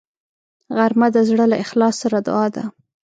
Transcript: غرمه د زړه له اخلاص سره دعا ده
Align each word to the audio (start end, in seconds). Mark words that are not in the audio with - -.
غرمه 0.75 1.07
د 1.15 1.17
زړه 1.29 1.45
له 1.51 1.57
اخلاص 1.63 1.95
سره 2.03 2.17
دعا 2.27 2.45
ده 2.55 2.63